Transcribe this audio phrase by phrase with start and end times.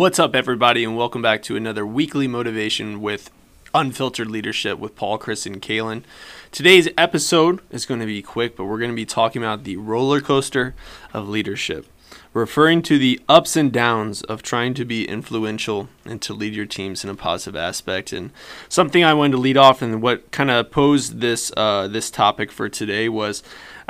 [0.00, 3.30] What's up, everybody, and welcome back to another weekly motivation with
[3.74, 6.04] Unfiltered Leadership with Paul, Chris, and Kalen.
[6.50, 9.76] Today's episode is going to be quick, but we're going to be talking about the
[9.76, 10.74] roller coaster
[11.12, 11.84] of leadership
[12.32, 16.66] referring to the ups and downs of trying to be influential and to lead your
[16.66, 18.12] teams in a positive aspect.
[18.12, 18.30] And
[18.68, 22.50] something I wanted to lead off and what kind of posed this uh, this topic
[22.50, 23.42] for today was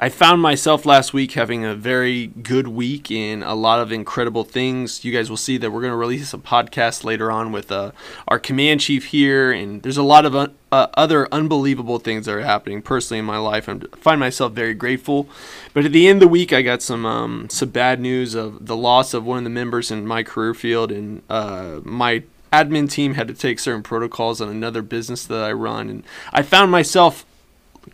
[0.02, 4.45] I found myself last week having a very good week in a lot of incredible
[4.45, 5.04] things.
[5.04, 7.92] You guys will see that we're going to release a podcast later on with uh,
[8.27, 12.34] our command chief here, and there's a lot of un- uh, other unbelievable things that
[12.34, 13.68] are happening personally in my life.
[13.68, 15.29] I find myself very grateful.
[15.74, 18.65] But at the end of the week, I got some um, some bad news of
[18.65, 22.09] the loss of one of the members in my career field, and uh, my
[22.52, 26.42] admin team had to take certain protocols on another business that I run, and I
[26.42, 27.24] found myself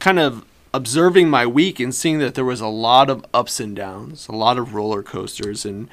[0.01, 3.74] kind of observing my week and seeing that there was a lot of ups and
[3.74, 5.88] downs, a lot of roller coasters, and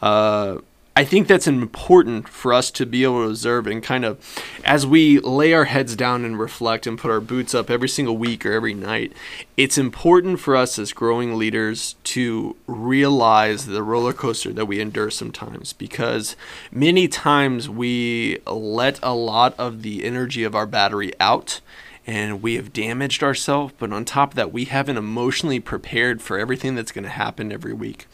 [0.00, 0.58] uh,
[0.98, 4.18] I think that's important for us to be able to observe and kind of,
[4.64, 8.16] as we lay our heads down and reflect and put our boots up every single
[8.16, 9.12] week or every night,
[9.56, 15.08] it's important for us as growing leaders to realize the roller coaster that we endure
[15.08, 16.34] sometimes because
[16.72, 21.60] many times we let a lot of the energy of our battery out
[22.08, 26.38] and we have damaged ourselves, but on top of that, we haven't emotionally prepared for
[26.38, 28.06] everything that's going to happen every week.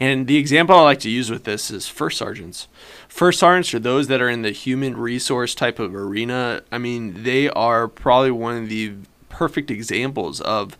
[0.00, 2.66] And the example I like to use with this is first sergeants.
[3.08, 6.62] First sergeants are those that are in the human resource type of arena.
[6.72, 8.94] I mean, they are probably one of the
[9.28, 10.78] perfect examples of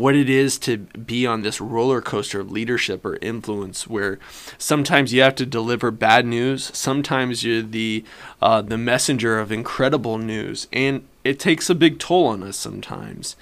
[0.00, 4.18] what it is to be on this roller coaster of leadership or influence where
[4.58, 8.04] sometimes you have to deliver bad news sometimes you're the
[8.42, 13.36] uh, the messenger of incredible news and it takes a big toll on us sometimes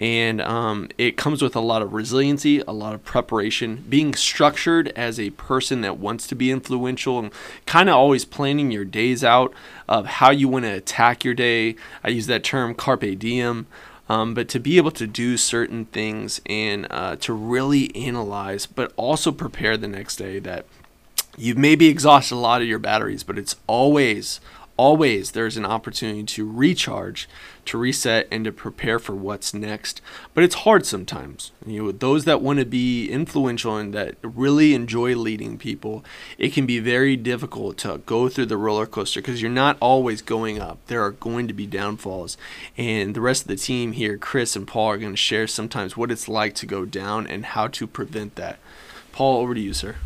[0.00, 4.88] and um, it comes with a lot of resiliency, a lot of preparation, being structured
[4.96, 7.30] as a person that wants to be influential, and
[7.66, 9.52] kind of always planning your days out
[9.86, 11.76] of how you want to attack your day.
[12.02, 13.66] I use that term carpe diem.
[14.10, 18.92] Um, but to be able to do certain things and uh, to really analyze, but
[18.96, 20.66] also prepare the next day that
[21.38, 24.40] you've maybe exhausted a lot of your batteries, but it's always,
[24.76, 27.28] always there's an opportunity to recharge,
[27.66, 30.00] to reset, and to prepare for what's next.
[30.34, 31.52] But it's hard sometimes.
[31.66, 36.04] You know, those that want to be influential and that really enjoy leading people,
[36.38, 40.22] it can be very difficult to go through the roller coaster because you're not always
[40.22, 40.78] going up.
[40.86, 42.36] There are going to be downfalls,
[42.76, 45.96] and the rest of the team here, Chris and Paul, are going to share sometimes
[45.96, 48.58] what it's like to go down and how to prevent that.
[49.12, 49.96] Paul, over to you, sir.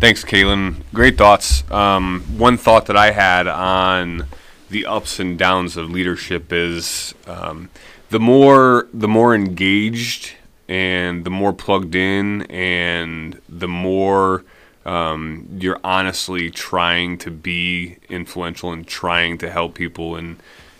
[0.00, 0.76] Thanks, Kalen.
[0.94, 1.70] Great thoughts.
[1.70, 4.24] Um, one thought that I had on
[4.70, 7.68] the ups and downs of leadership is um,
[8.08, 10.32] the more the more engaged
[10.70, 14.42] and the more plugged in and the more
[14.86, 20.38] um, you're honestly trying to be influential and trying to help people and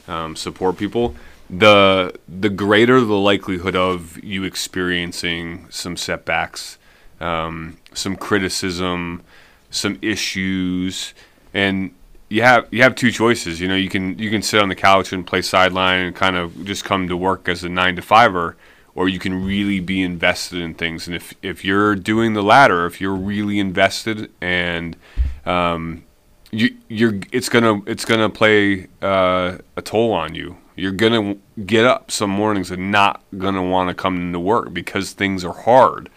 [0.08, 1.14] um, support people,
[1.50, 6.78] the the greater the likelihood of you experiencing some setbacks
[7.20, 9.22] um, some criticism,
[9.70, 11.14] some issues,
[11.54, 11.92] and
[12.28, 13.60] you have you have two choices.
[13.60, 16.36] You know, you can you can sit on the couch and play sideline and kind
[16.36, 18.56] of just come to work as a nine to fiver,
[18.94, 21.06] or you can really be invested in things.
[21.06, 24.96] And if if you're doing the latter, if you're really invested and
[25.44, 26.04] um,
[26.50, 30.56] you you're it's gonna it's gonna play uh, a toll on you.
[30.76, 35.12] You're gonna get up some mornings and not gonna want to come to work because
[35.12, 36.08] things are hard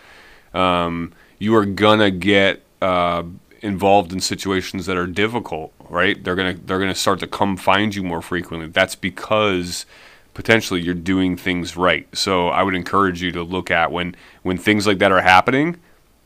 [0.53, 3.23] um, you are gonna get uh,
[3.61, 6.21] involved in situations that are difficult, right?
[6.23, 8.67] They're gonna they're gonna start to come find you more frequently.
[8.67, 9.85] That's because
[10.33, 12.07] potentially you're doing things right.
[12.15, 15.77] So I would encourage you to look at when when things like that are happening.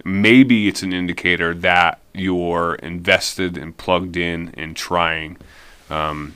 [0.03, 5.37] Maybe it's an indicator that you're invested and plugged in and trying.
[5.89, 6.35] Um,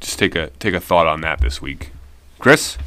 [0.00, 1.90] just take a take a thought on that this week,
[2.38, 2.78] Chris.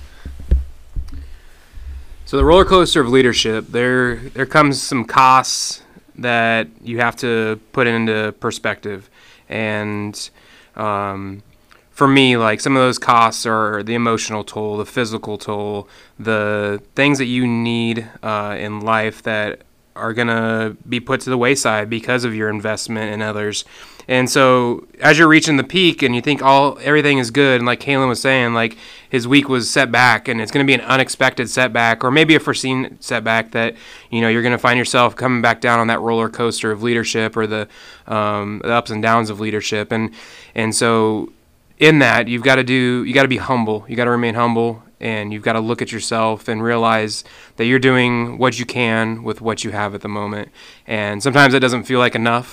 [2.26, 5.84] So the roller coaster of leadership, there there comes some costs
[6.16, 9.10] that you have to put into perspective,
[9.50, 10.30] and
[10.76, 11.44] um,
[11.92, 15.88] for me, like some of those costs are the emotional toll, the physical toll,
[16.18, 19.62] the things that you need uh, in life that
[19.96, 23.66] are gonna be put to the wayside because of your investment in others.
[24.08, 27.66] And so as you're reaching the peak and you think all everything is good, and
[27.66, 28.78] like Kalen was saying, like
[29.10, 32.36] his week was set back and it's going to be an unexpected setback or maybe
[32.36, 33.76] a foreseen setback that
[34.10, 36.84] you know you're going to find yourself coming back down on that roller coaster of
[36.84, 37.68] leadership or the,
[38.08, 40.14] um, the ups and downs of leadership and
[40.56, 41.32] and so
[41.78, 44.34] in that you've got to do you got to be humble you got to remain
[44.34, 47.24] humble and you've got to look at yourself and realize
[47.58, 50.50] that you're doing what you can with what you have at the moment
[50.88, 52.50] and sometimes it doesn't feel like enough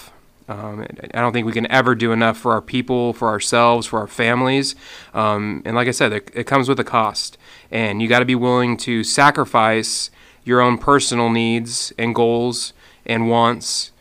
[0.50, 4.00] Um, I don't think we can ever do enough for our people, for ourselves, for
[4.00, 4.74] our families.
[5.14, 7.38] Um, and like I said, it, it comes with a cost.
[7.70, 10.10] And you got to be willing to sacrifice
[10.42, 12.72] your own personal needs and goals
[13.06, 13.92] and wants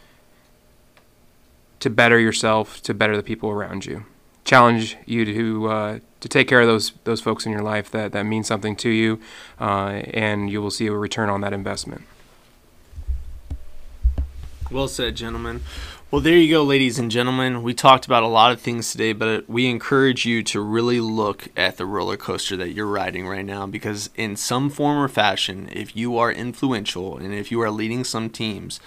[1.82, 4.06] to better yourself, to better the people around you.
[4.46, 8.12] Challenge you to uh, to take care of those those folks in your life that,
[8.14, 9.20] that mean something to you,
[9.60, 12.04] uh, and you will see a return on that investment.
[14.72, 15.62] Well said, gentlemen.
[16.12, 17.62] Well, there you go, ladies and gentlemen.
[17.62, 21.50] We talked about a lot of things today, but we encourage you to really look
[21.56, 25.70] at the roller coaster that you're riding right now because, in some form or fashion,
[25.72, 28.80] if you are influential and if you are leading some teams,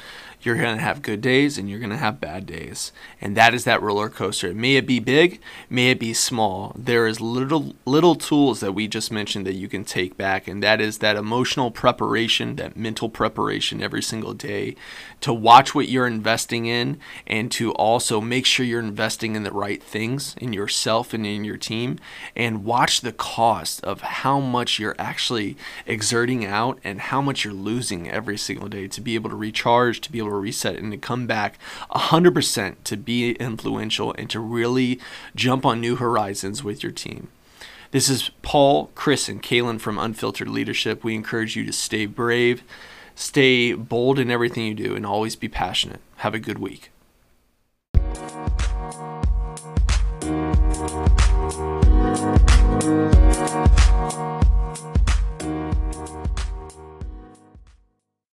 [0.42, 2.92] you're going to have good days and you're going to have bad days.
[3.20, 4.52] And that is that roller coaster.
[4.52, 5.40] May it be big,
[5.70, 6.74] may it be small.
[6.76, 10.62] There is little little tools that we just mentioned that you can take back and
[10.62, 14.74] that is that emotional preparation, that mental preparation every single day
[15.20, 19.52] to watch what you're investing in and to also make sure you're investing in the
[19.52, 21.98] right things in yourself and in your team
[22.34, 25.56] and watch the cost of how much you're actually
[25.86, 30.00] exerting out and how much you're losing every single day to be able to recharge,
[30.00, 31.58] to be able to reset and to come back
[31.90, 35.00] 100% to be influential and to really
[35.34, 37.28] jump on new horizons with your team.
[37.92, 41.04] This is Paul, Chris, and Kalen from Unfiltered Leadership.
[41.04, 42.62] We encourage you to stay brave,
[43.14, 46.00] stay bold in everything you do, and always be passionate.
[46.16, 46.90] Have a good week.
[50.84, 51.06] Thank
[52.86, 54.61] you.